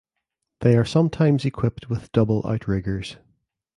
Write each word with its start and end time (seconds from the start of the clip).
They 0.61 0.75
are 0.77 0.83
sometimes 0.83 1.45
equipped 1.45 1.87
with 1.87 2.11
double 2.11 2.41
outriggers. 2.43 3.17